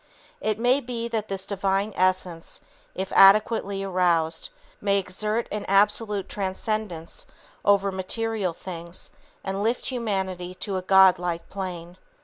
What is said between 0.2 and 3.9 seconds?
It may be that this Divine Essence, if adequately